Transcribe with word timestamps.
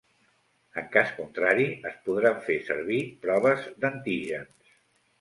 En 0.81 0.87
cas 0.95 1.11
contrari, 1.17 1.69
es 1.91 2.01
podran 2.09 2.41
fer 2.49 2.57
servir 2.73 3.01
proves 3.29 3.71
d’antígens. 3.85 4.79